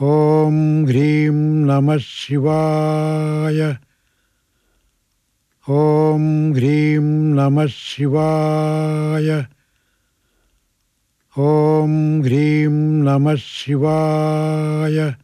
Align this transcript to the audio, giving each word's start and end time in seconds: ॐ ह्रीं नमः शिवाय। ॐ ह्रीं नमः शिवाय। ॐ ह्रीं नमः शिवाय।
ॐ 0.00 0.86
ह्रीं 0.86 1.30
नमः 1.66 1.96
शिवाय। 1.96 3.76
ॐ 5.68 6.52
ह्रीं 6.54 6.98
नमः 7.34 7.66
शिवाय। 7.66 9.46
ॐ 11.38 12.22
ह्रीं 12.22 12.68
नमः 13.04 13.34
शिवाय। 13.34 15.14